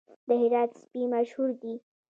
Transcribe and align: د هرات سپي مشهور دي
د 0.27 0.29
هرات 0.41 0.71
سپي 0.81 1.01
مشهور 1.13 1.49
دي 1.61 1.73